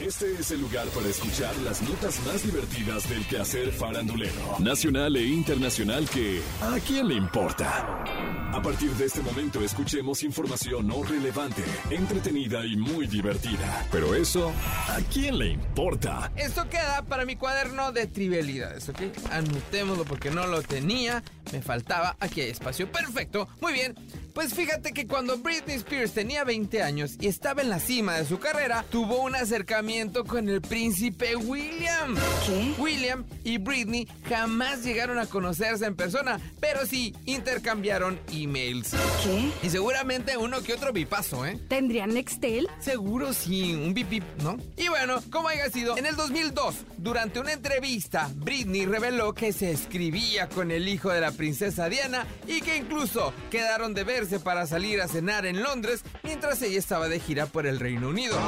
[0.00, 5.26] Este es el lugar para escuchar las notas más divertidas del quehacer farandulero, nacional e
[5.26, 8.04] internacional que ¿a quién le importa?
[8.52, 13.86] A partir de este momento escuchemos información no relevante, entretenida y muy divertida.
[13.90, 14.52] Pero eso,
[14.88, 16.30] ¿a quién le importa?
[16.36, 19.00] Esto queda para mi cuaderno de trivialidades, ¿ok?
[19.32, 23.96] Anotémoslo porque no lo tenía, me faltaba, aquí hay espacio perfecto, muy bien.
[24.38, 28.24] Pues fíjate que cuando Britney Spears tenía 20 años y estaba en la cima de
[28.24, 32.14] su carrera, tuvo un acercamiento con el príncipe William.
[32.46, 32.72] ¿Qué?
[32.80, 38.92] William y Britney jamás llegaron a conocerse en persona, pero sí intercambiaron emails.
[39.24, 39.50] ¿Qué?
[39.66, 41.58] Y seguramente uno que otro bipaso, ¿eh?
[41.66, 42.68] ¿Tendrían Nextel?
[42.78, 44.56] Seguro sí, un bip bip, ¿no?
[44.76, 49.72] Y bueno, como haya sido, en el 2002, durante una entrevista, Britney reveló que se
[49.72, 54.66] escribía con el hijo de la princesa Diana y que incluso quedaron de verse para
[54.66, 58.38] salir a cenar en Londres mientras ella estaba de gira por el Reino Unido.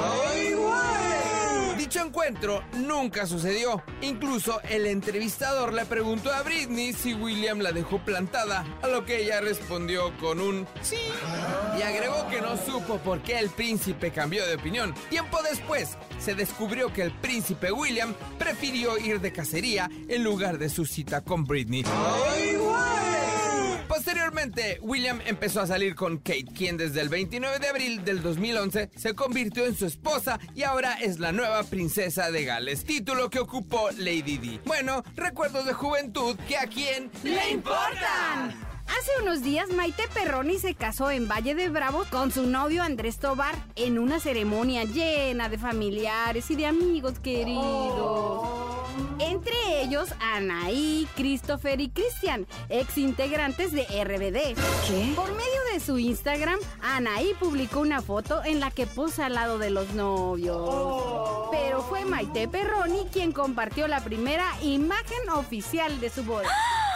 [1.78, 3.82] Dicho encuentro nunca sucedió.
[4.02, 9.22] Incluso el entrevistador le preguntó a Britney si William la dejó plantada, a lo que
[9.22, 10.98] ella respondió con un sí.
[11.78, 14.94] Y agregó que no supo por qué el príncipe cambió de opinión.
[15.08, 20.68] Tiempo después, se descubrió que el príncipe William prefirió ir de cacería en lugar de
[20.68, 21.84] su cita con Britney.
[24.80, 29.14] William empezó a salir con Kate, quien desde el 29 de abril del 2011 se
[29.14, 33.90] convirtió en su esposa y ahora es la nueva princesa de Gales, título que ocupó
[33.98, 34.60] Lady Di.
[34.64, 38.54] Bueno, recuerdos de juventud que a quién ¡Le importan!
[38.98, 43.18] Hace unos días Maite Perroni se casó en Valle de Bravo con su novio Andrés
[43.18, 48.59] Tobar en una ceremonia llena de familiares y de amigos queridos.
[49.18, 54.54] Entre ellos Anaí, Christopher y Cristian, ex integrantes de RBD.
[54.88, 55.12] ¿Qué?
[55.14, 59.58] Por medio de su Instagram, Anaí publicó una foto en la que posa al lado
[59.58, 61.48] de los novios.
[61.50, 66.48] Pero fue Maite Perroni quien compartió la primera imagen oficial de su boda.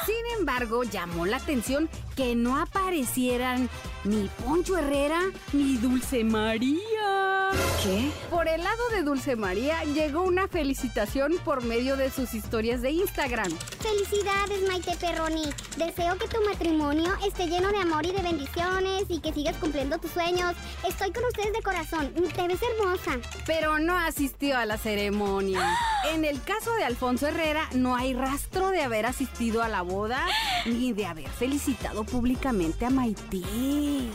[0.06, 3.70] Sin embargo, llamó la atención que no aparecieran
[4.04, 5.20] ni Poncho Herrera
[5.52, 7.33] ni Dulce María.
[7.82, 8.10] ¿Qué?
[8.30, 12.90] Por el lado de Dulce María llegó una felicitación por medio de sus historias de
[12.92, 13.50] Instagram.
[13.80, 15.44] Felicidades, Maite Perroni.
[15.76, 19.98] Deseo que tu matrimonio esté lleno de amor y de bendiciones y que sigas cumpliendo
[19.98, 20.54] tus sueños.
[20.88, 22.12] Estoy con ustedes de corazón.
[22.14, 23.18] Te ves hermosa.
[23.46, 25.76] Pero no asistió a la ceremonia.
[26.12, 30.24] En el caso de Alfonso Herrera, no hay rastro de haber asistido a la boda
[30.66, 33.42] ni de haber felicitado públicamente a Maite.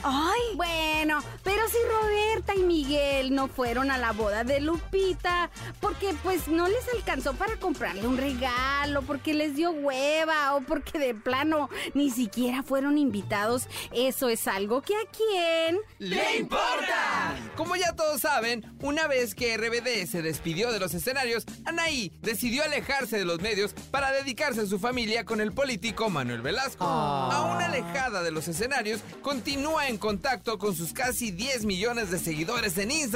[0.04, 0.40] ¡Ay!
[0.56, 6.48] Bueno, pero si Roberta y Miguel no fueron a la boda de Lupita, porque pues
[6.48, 11.70] no les alcanzó para comprarle un regalo, porque les dio hueva o porque de plano
[11.94, 17.36] ni siquiera fueron invitados, eso es algo que a quién ¡Le importa!
[17.56, 22.64] Como ya todos saben, una vez que RBD se despidió de los escenarios, Anaí decidió
[22.64, 26.84] alejarse de los medios para dedicarse a su familia con el político Manuel Velasco.
[26.86, 32.78] Aún alejada de los escenarios, continúa en contacto con sus casi 10 millones de seguidores
[32.78, 33.09] en Instagram,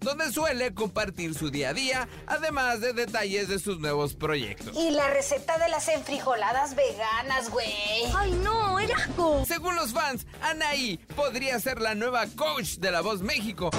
[0.00, 4.76] donde suele compartir su día a día, además de detalles de sus nuevos proyectos.
[4.76, 7.72] Y la receta de las enfrijoladas veganas, güey.
[8.16, 8.78] ¡Ay, no!
[8.78, 9.44] ¡El asco!
[9.46, 13.70] Según los fans, Anaí podría ser la nueva coach de La Voz México.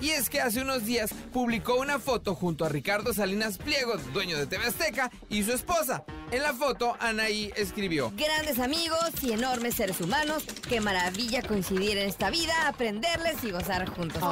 [0.00, 4.38] Y es que hace unos días publicó una foto junto a Ricardo Salinas Pliego, dueño
[4.38, 6.04] de TV Azteca, y su esposa.
[6.30, 12.08] En la foto, Anaí escribió: Grandes amigos y enormes seres humanos, qué maravilla coincidir en
[12.08, 14.22] esta vida, aprenderles y gozar juntos.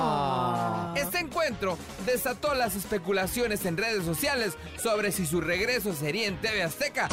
[0.96, 6.62] Este encuentro desató las especulaciones en redes sociales sobre si su regreso sería en TV
[6.62, 7.08] Azteca.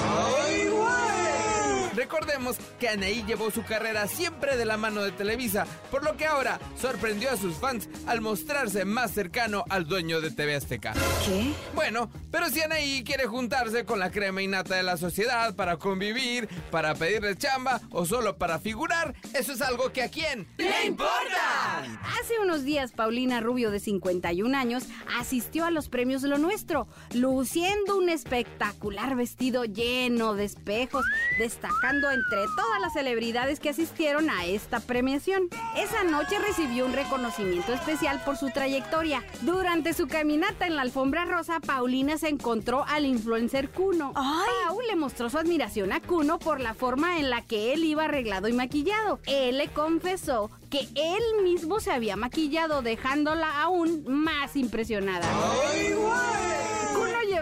[1.95, 6.25] Recordemos que Anaí llevó su carrera siempre de la mano de Televisa, por lo que
[6.25, 10.93] ahora sorprendió a sus fans al mostrarse más cercano al dueño de TV Azteca.
[11.25, 11.53] ¿Qué?
[11.75, 16.47] Bueno, pero si Anaí quiere juntarse con la crema innata de la sociedad para convivir,
[16.71, 21.83] para pedirle chamba o solo para figurar, eso es algo que a quién le importa.
[22.19, 24.83] Hace unos días, Paulina Rubio, de 51 años,
[25.19, 31.05] asistió a los premios Lo Nuestro, luciendo un espectacular vestido lleno de espejos,
[31.83, 35.49] destacando entre todas las celebridades que asistieron a esta premiación.
[35.75, 39.23] Esa noche recibió un reconocimiento especial por su trayectoria.
[39.41, 44.13] Durante su caminata en la alfombra rosa, Paulina se encontró al influencer Kuno.
[44.15, 44.53] ¡Ay!
[44.67, 48.05] Pau le mostró su admiración a Kuno por la forma en la que él iba
[48.05, 49.19] arreglado y maquillado.
[49.25, 55.27] Él le confesó que él mismo se había maquillado, dejándola aún más impresionada.
[55.27, 56.62] Kuno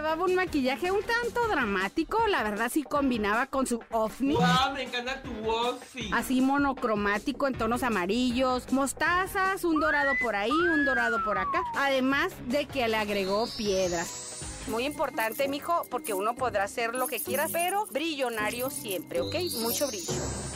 [0.02, 4.34] llevaba un maquillaje un tanto dramático, la verdad sí combinaba con su ovni.
[4.34, 4.74] ¡Wow!
[4.74, 6.12] Me encanta tu outfit.
[6.12, 11.62] Así monocromático en tonos amarillos, mostazas, un dorado por ahí, un dorado por acá.
[11.76, 14.64] Además de que le agregó piedras.
[14.66, 19.36] Muy importante, mijo, porque uno podrá hacer lo que quiera, pero brillonario siempre, ¿ok?
[19.60, 20.12] Mucho brillo.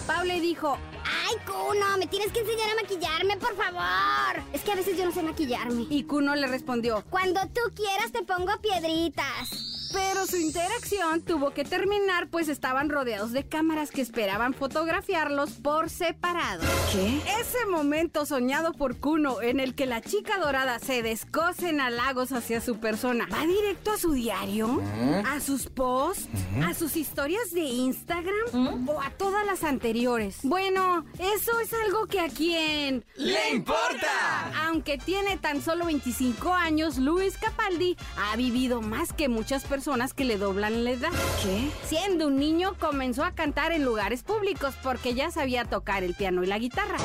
[0.06, 4.42] Pau le dijo, Ay, Kuno, me tienes que enseñar a maquillarme, por favor.
[4.52, 5.86] Es que a veces yo no sé maquillarme.
[5.90, 9.85] y Kuno le respondió, Cuando tú quieras te pongo piedritas.
[9.96, 15.88] Pero su interacción tuvo que terminar pues estaban rodeados de cámaras que esperaban fotografiarlos por
[15.88, 16.62] separado.
[16.92, 17.22] ¿Qué?
[17.40, 22.32] Ese momento soñado por Kuno en el que la chica dorada se descoce en halagos
[22.32, 24.82] hacia su persona, ¿va directo a su diario?
[25.26, 26.28] ¿A sus posts?
[26.62, 28.86] ¿A sus historias de Instagram?
[28.86, 30.40] ¿O a todas las anteriores?
[30.42, 33.02] Bueno, eso es algo que a quien...
[33.14, 34.52] ¡Le importa!
[34.66, 39.85] Aunque tiene tan solo 25 años, Luis Capaldi ha vivido más que muchas personas
[40.16, 41.12] que le doblan la edad.
[41.44, 41.70] ¿Qué?
[41.86, 46.42] Siendo un niño, comenzó a cantar en lugares públicos porque ya sabía tocar el piano
[46.42, 46.96] y la guitarra.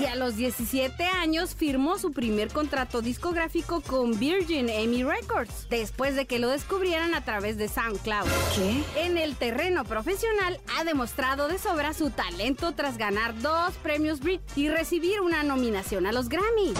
[0.00, 6.16] Y a los 17 años firmó su primer contrato discográfico con Virgin Amy Records, después
[6.16, 8.26] de que lo descubrieran a través de SoundCloud.
[8.56, 8.82] ¿Qué?
[9.04, 14.40] En el terreno profesional ha demostrado de sobra su talento tras ganar dos premios Brit
[14.56, 16.74] y recibir una nominación a los Grammy.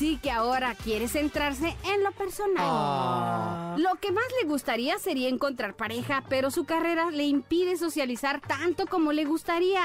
[0.00, 3.78] Así que ahora quiere centrarse en lo personal.
[3.78, 8.86] Lo que más le gustaría sería encontrar pareja, pero su carrera le impide socializar tanto
[8.86, 9.82] como le gustaría.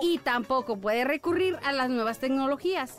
[0.00, 2.98] Y tampoco puede recurrir a las nuevas tecnologías.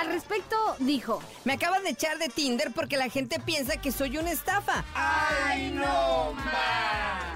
[0.00, 4.16] Al respecto, dijo, Me acaban de echar de Tinder porque la gente piensa que soy
[4.16, 4.82] una estafa.
[4.94, 6.32] ¡Ay, no,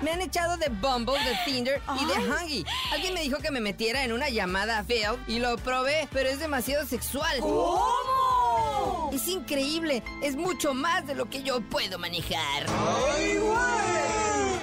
[0.03, 2.67] Me han echado de Bumble, de Tinder y de Huggy.
[2.93, 6.39] Alguien me dijo que me metiera en una llamada fail y lo probé, pero es
[6.39, 7.39] demasiado sexual.
[7.41, 9.11] ¿Cómo?
[9.13, 10.03] Es increíble.
[10.23, 12.67] Es mucho más de lo que yo puedo manejar.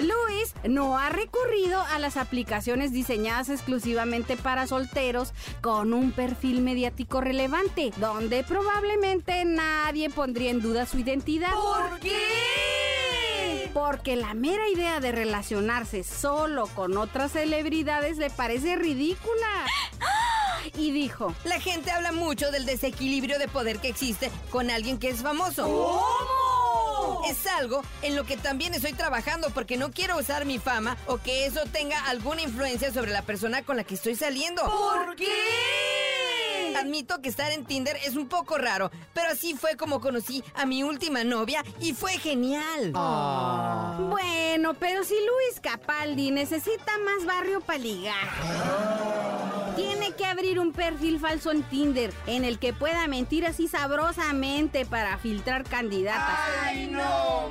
[0.00, 7.20] Luis no ha recurrido a las aplicaciones diseñadas exclusivamente para solteros con un perfil mediático
[7.20, 11.52] relevante, donde probablemente nadie pondría en duda su identidad.
[11.52, 12.63] ¿Por qué?
[13.74, 19.66] Porque la mera idea de relacionarse solo con otras celebridades le parece ridícula.
[20.78, 25.10] Y dijo, La gente habla mucho del desequilibrio de poder que existe con alguien que
[25.10, 25.64] es famoso.
[25.64, 27.22] ¿Cómo?
[27.28, 31.18] Es algo en lo que también estoy trabajando porque no quiero usar mi fama o
[31.18, 34.62] que eso tenga alguna influencia sobre la persona con la que estoy saliendo.
[34.62, 35.26] ¿Por qué?
[36.76, 40.66] Admito que estar en Tinder es un poco raro, pero así fue como conocí a
[40.66, 42.92] mi última novia y fue genial.
[44.10, 48.28] bueno, pero si Luis Capaldi necesita más barrio para ligar.
[49.76, 54.86] Tiene que abrir un perfil falso en Tinder en el que pueda mentir así sabrosamente
[54.86, 56.38] para filtrar candidatas.
[56.62, 57.50] ¡Ay, no,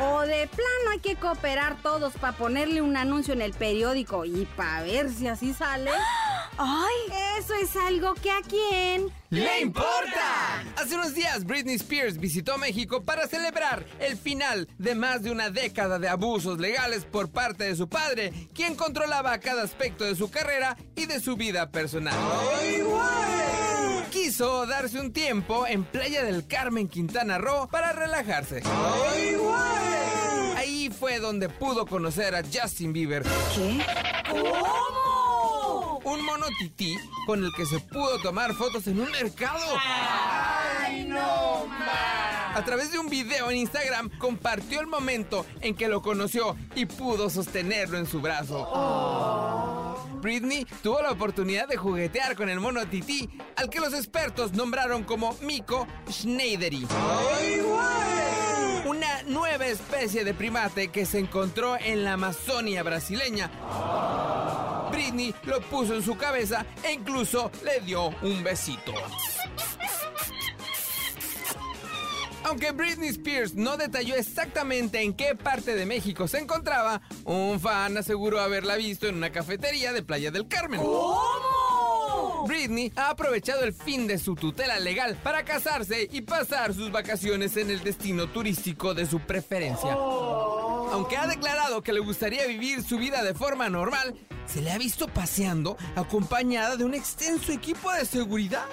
[0.00, 4.46] O de plano hay que cooperar todos para ponerle un anuncio en el periódico y
[4.56, 5.90] para ver si así sale.
[6.58, 6.94] ¡Ay!
[7.38, 9.08] Eso es algo que a quién.
[9.30, 10.64] ¡Le importa!
[10.76, 15.50] Hace unos días Britney Spears visitó México para celebrar el final de más de una
[15.50, 20.30] década de abusos legales por parte de su padre, quien controlaba cada aspecto de su
[20.30, 22.14] carrera y de su vida personal.
[24.10, 28.62] Quiso darse un tiempo en Playa del Carmen, Quintana Roo, para relajarse.
[30.56, 33.24] Ahí fue donde pudo conocer a Justin Bieber.
[33.54, 33.84] ¿Qué?
[36.04, 36.96] Un mono tití
[37.26, 39.64] con el que se pudo tomar fotos en un mercado.
[42.54, 46.86] A través de un video en Instagram compartió el momento en que lo conoció y
[46.86, 48.68] pudo sostenerlo en su brazo.
[50.20, 55.04] Britney tuvo la oportunidad de juguetear con el mono tití, al que los expertos nombraron
[55.04, 56.86] como Miko Schneideri.
[58.86, 63.50] Una nueva especie de primate que se encontró en la Amazonia brasileña.
[64.94, 68.92] Britney lo puso en su cabeza e incluso le dio un besito.
[72.44, 77.96] Aunque Britney Spears no detalló exactamente en qué parte de México se encontraba, un fan
[77.96, 80.80] aseguró haberla visto en una cafetería de Playa del Carmen.
[82.46, 87.56] Britney ha aprovechado el fin de su tutela legal para casarse y pasar sus vacaciones
[87.56, 89.96] en el destino turístico de su preferencia.
[90.94, 94.14] Aunque ha declarado que le gustaría vivir su vida de forma normal,
[94.46, 98.64] se le ha visto paseando acompañada de un extenso equipo de seguridad.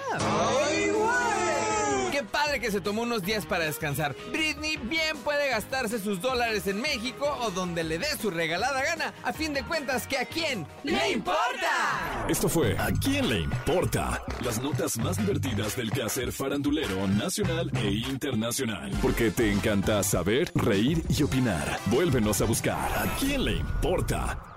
[2.24, 4.14] Padre que se tomó unos días para descansar.
[4.32, 9.14] Britney bien puede gastarse sus dólares en México o donde le dé su regalada gana.
[9.24, 12.26] A fin de cuentas, que a quién le importa.
[12.28, 14.22] Esto fue ¿A quién le importa?
[14.44, 18.90] Las notas más divertidas del quehacer farandulero nacional e internacional.
[19.02, 21.78] Porque te encanta saber, reír y opinar.
[21.86, 24.51] Vuélvenos a buscar ¿A quién le importa?